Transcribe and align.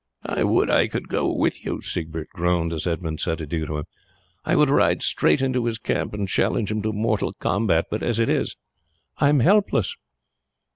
"I 0.25 0.43
would 0.43 0.71
I 0.71 0.87
could 0.87 1.09
go 1.09 1.31
with 1.31 1.63
you," 1.63 1.83
Siegbert 1.83 2.29
groaned 2.29 2.73
as 2.73 2.87
Edmund 2.87 3.19
said 3.21 3.39
adieu 3.39 3.67
to 3.67 3.77
him. 3.77 3.85
"I 4.43 4.55
would 4.55 4.71
ride 4.71 5.03
straight 5.03 5.41
into 5.43 5.65
his 5.65 5.77
camp 5.77 6.15
and 6.15 6.27
challenge 6.27 6.71
him 6.71 6.81
to 6.81 6.91
mortal 6.91 7.33
combat, 7.33 7.85
but 7.91 8.01
as 8.01 8.17
it 8.17 8.27
is 8.27 8.55
I 9.19 9.29
am 9.29 9.41
helpless." 9.41 9.95